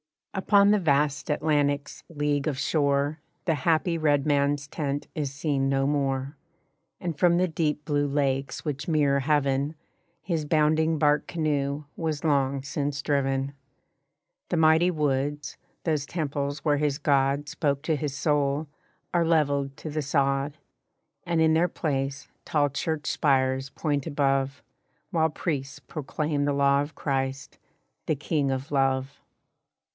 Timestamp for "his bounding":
10.23-10.97